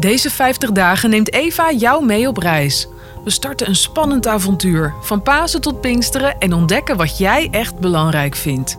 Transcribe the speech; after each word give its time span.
Deze 0.00 0.30
50 0.30 0.72
dagen 0.72 1.10
neemt 1.10 1.32
Eva 1.32 1.72
jou 1.72 2.04
mee 2.04 2.28
op 2.28 2.36
reis. 2.36 2.88
We 3.24 3.30
starten 3.30 3.68
een 3.68 3.76
spannend 3.76 4.26
avontuur, 4.26 4.94
van 5.00 5.22
Pasen 5.22 5.60
tot 5.60 5.80
Pinksteren 5.80 6.38
en 6.38 6.52
ontdekken 6.52 6.96
wat 6.96 7.18
jij 7.18 7.48
echt 7.50 7.78
belangrijk 7.78 8.34
vindt. 8.34 8.78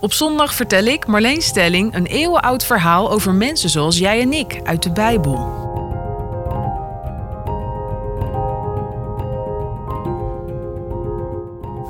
Op 0.00 0.12
zondag 0.12 0.54
vertel 0.54 0.84
ik, 0.84 1.06
Marleen 1.06 1.42
Stelling, 1.42 1.94
een 1.94 2.06
eeuwenoud 2.06 2.64
verhaal 2.64 3.10
over 3.10 3.34
mensen 3.34 3.70
zoals 3.70 3.98
jij 3.98 4.20
en 4.20 4.32
ik 4.32 4.60
uit 4.64 4.82
de 4.82 4.92
Bijbel. 4.92 5.64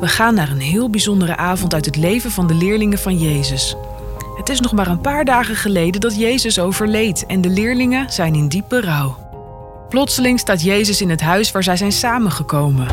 We 0.00 0.08
gaan 0.08 0.34
naar 0.34 0.50
een 0.50 0.60
heel 0.60 0.90
bijzondere 0.90 1.36
avond 1.36 1.74
uit 1.74 1.84
het 1.84 1.96
leven 1.96 2.30
van 2.30 2.46
de 2.46 2.54
leerlingen 2.54 2.98
van 2.98 3.18
Jezus. 3.18 3.76
Het 4.36 4.48
is 4.48 4.60
nog 4.60 4.72
maar 4.72 4.86
een 4.86 5.00
paar 5.00 5.24
dagen 5.24 5.56
geleden 5.56 6.00
dat 6.00 6.18
Jezus 6.18 6.58
overleed 6.58 7.26
en 7.26 7.40
de 7.40 7.48
leerlingen 7.48 8.12
zijn 8.12 8.34
in 8.34 8.48
diepe 8.48 8.80
rouw. 8.80 9.16
Plotseling 9.88 10.38
staat 10.38 10.62
Jezus 10.62 11.00
in 11.00 11.10
het 11.10 11.20
huis 11.20 11.52
waar 11.52 11.62
zij 11.62 11.76
zijn 11.76 11.92
samengekomen. 11.92 12.86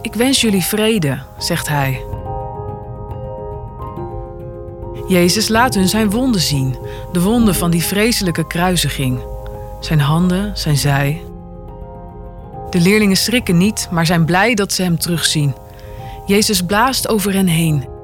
Ik 0.00 0.14
wens 0.14 0.40
jullie 0.40 0.62
vrede, 0.62 1.18
zegt 1.38 1.68
hij. 1.68 2.00
Jezus 5.08 5.48
laat 5.48 5.74
hun 5.74 5.88
zijn 5.88 6.10
wonden 6.10 6.40
zien, 6.40 6.76
de 7.12 7.20
wonden 7.20 7.54
van 7.54 7.70
die 7.70 7.84
vreselijke 7.84 8.46
kruisiging. 8.46 9.20
Zijn 9.80 10.00
handen, 10.00 10.56
zijn 10.56 10.76
zij. 10.76 11.22
De 12.70 12.80
leerlingen 12.80 13.16
schrikken 13.16 13.56
niet, 13.56 13.88
maar 13.90 14.06
zijn 14.06 14.24
blij 14.24 14.54
dat 14.54 14.72
ze 14.72 14.82
hem 14.82 14.98
terugzien. 14.98 15.54
Jezus 16.26 16.62
blaast 16.62 17.08
over 17.08 17.32
hen 17.32 17.46
heen 17.46 17.96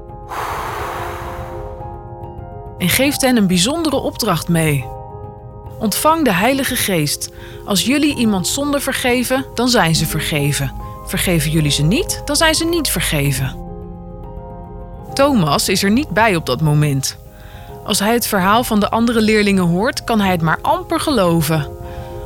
en 2.84 2.90
geeft 2.90 3.20
hen 3.20 3.36
een 3.36 3.46
bijzondere 3.46 3.96
opdracht 3.96 4.48
mee. 4.48 4.84
Ontvang 5.78 6.24
de 6.24 6.32
Heilige 6.32 6.76
Geest. 6.76 7.28
Als 7.64 7.84
jullie 7.84 8.16
iemand 8.16 8.48
zonde 8.48 8.80
vergeven, 8.80 9.44
dan 9.54 9.68
zijn 9.68 9.94
ze 9.94 10.06
vergeven. 10.06 10.72
Vergeven 11.06 11.50
jullie 11.50 11.70
ze 11.70 11.82
niet, 11.82 12.22
dan 12.24 12.36
zijn 12.36 12.54
ze 12.54 12.64
niet 12.64 12.88
vergeven. 12.88 13.56
Thomas 15.14 15.68
is 15.68 15.82
er 15.82 15.90
niet 15.90 16.08
bij 16.08 16.36
op 16.36 16.46
dat 16.46 16.60
moment. 16.60 17.16
Als 17.84 17.98
hij 17.98 18.12
het 18.12 18.26
verhaal 18.26 18.64
van 18.64 18.80
de 18.80 18.90
andere 18.90 19.20
leerlingen 19.20 19.64
hoort, 19.64 20.04
kan 20.04 20.20
hij 20.20 20.30
het 20.30 20.42
maar 20.42 20.58
amper 20.62 21.00
geloven. 21.00 21.68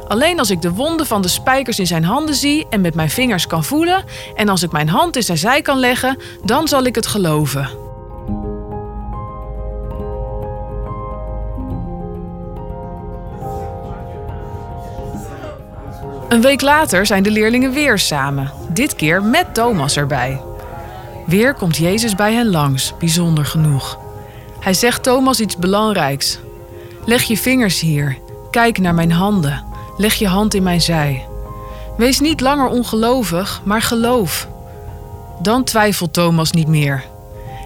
Alleen 0.09 0.39
als 0.39 0.51
ik 0.51 0.63
de 0.63 0.73
wonden 0.73 1.07
van 1.07 1.23
de 1.23 1.29
spijkers 1.29 1.79
in 1.79 1.87
zijn 1.87 2.05
handen 2.05 2.35
zie 2.35 2.67
en 2.71 2.81
met 2.81 2.95
mijn 2.95 3.11
vingers 3.11 3.47
kan 3.47 3.65
voelen, 3.65 4.05
en 4.35 4.49
als 4.49 4.63
ik 4.63 4.73
mijn 4.73 4.89
hand 4.89 5.17
in 5.17 5.23
zijn 5.23 5.39
zij 5.39 5.63
kan 5.63 5.79
leggen, 5.79 6.19
dan 6.45 6.69
zal 6.69 6.85
ik 6.85 6.95
het 6.95 7.07
geloven. 7.07 7.88
Een 16.29 16.41
week 16.41 16.61
later 16.61 17.07
zijn 17.07 17.23
de 17.23 17.31
leerlingen 17.31 17.73
weer 17.73 17.99
samen, 17.99 18.53
dit 18.69 18.95
keer 18.95 19.23
met 19.23 19.55
Thomas 19.55 19.97
erbij. 19.97 20.41
Weer 21.27 21.55
komt 21.55 21.77
Jezus 21.77 22.15
bij 22.15 22.33
hen 22.33 22.51
langs, 22.51 22.95
bijzonder 22.99 23.45
genoeg. 23.45 23.99
Hij 24.61 24.75
zegt 24.75 25.03
Thomas 25.03 25.41
iets 25.41 25.57
belangrijks. 25.57 26.39
Leg 27.05 27.23
je 27.23 27.37
vingers 27.37 27.81
hier, 27.81 28.19
kijk 28.51 28.79
naar 28.79 28.95
mijn 28.95 29.13
handen, 29.13 29.65
leg 29.97 30.15
je 30.15 30.27
hand 30.27 30.55
in 30.55 30.63
mijn 30.63 30.81
zij. 30.81 31.27
Wees 31.97 32.21
niet 32.21 32.41
langer 32.41 32.69
ongelovig, 32.69 33.61
maar 33.65 33.83
geloof. 33.83 34.49
Dan 35.43 35.65
twijfelt 35.65 36.13
Thomas 36.13 36.53
niet 36.53 36.69
meer. 36.69 37.05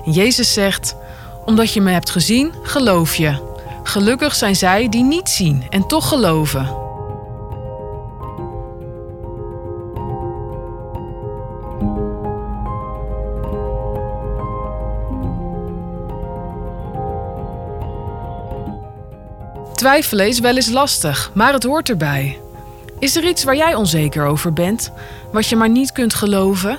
Jezus 0.05 0.53
zegt: 0.53 0.97
Omdat 1.45 1.73
je 1.73 1.81
me 1.81 1.91
hebt 1.91 2.11
gezien, 2.11 2.53
geloof 2.63 3.15
je. 3.15 3.51
Gelukkig 3.83 4.35
zijn 4.35 4.57
zij 4.57 4.89
die 4.89 5.05
niet 5.05 5.29
zien 5.29 5.65
en 5.71 5.87
toch 5.87 6.09
geloven. 6.09 6.81
Twijfelen 19.83 20.29
is 20.29 20.39
wel 20.39 20.55
eens 20.55 20.71
lastig, 20.71 21.31
maar 21.35 21.53
het 21.53 21.63
hoort 21.63 21.89
erbij. 21.89 22.39
Is 22.99 23.17
er 23.17 23.25
iets 23.25 23.45
waar 23.45 23.57
jij 23.57 23.75
onzeker 23.75 24.27
over 24.27 24.53
bent, 24.53 24.93
wat 25.33 25.47
je 25.47 25.57
maar 25.57 25.69
niet 25.69 25.93
kunt 25.93 26.15
geloven? 26.15 26.79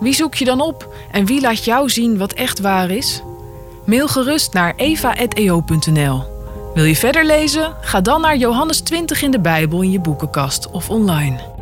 Wie 0.00 0.14
zoek 0.14 0.34
je 0.34 0.44
dan 0.44 0.60
op 0.60 0.94
en 1.10 1.26
wie 1.26 1.40
laat 1.40 1.64
jou 1.64 1.90
zien 1.90 2.18
wat 2.18 2.32
echt 2.32 2.60
waar 2.60 2.90
is? 2.90 3.22
Mail 3.84 4.08
gerust 4.08 4.52
naar 4.52 4.74
eva.eo.nl. 4.76 6.24
Wil 6.74 6.84
je 6.84 6.96
verder 6.96 7.24
lezen? 7.24 7.74
Ga 7.80 8.00
dan 8.00 8.20
naar 8.20 8.36
Johannes 8.36 8.80
20 8.80 9.22
in 9.22 9.30
de 9.30 9.40
Bijbel 9.40 9.82
in 9.82 9.90
je 9.90 10.00
boekenkast 10.00 10.70
of 10.70 10.90
online. 10.90 11.55